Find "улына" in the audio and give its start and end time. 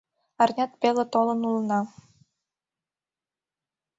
1.49-1.79